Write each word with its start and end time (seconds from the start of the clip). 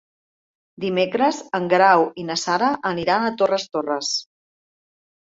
Dimecres 0.85 1.41
en 1.59 1.69
Guerau 1.75 2.07
i 2.23 2.27
na 2.31 2.39
Sara 2.47 2.73
aniran 2.95 3.29
a 3.29 3.33
Torres 3.39 3.71
Torres. 3.79 4.15